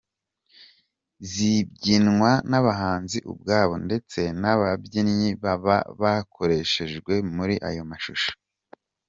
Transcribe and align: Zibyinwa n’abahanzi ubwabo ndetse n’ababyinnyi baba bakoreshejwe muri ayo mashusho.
Zibyinwa 1.31 2.31
n’abahanzi 2.49 3.17
ubwabo 3.31 3.73
ndetse 3.85 4.19
n’ababyinnyi 4.41 5.29
baba 5.43 5.77
bakoreshejwe 6.01 7.13
muri 7.35 7.55
ayo 7.69 7.83
mashusho. 7.91 8.31